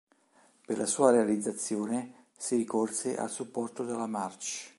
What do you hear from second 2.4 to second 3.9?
ricorse al supporto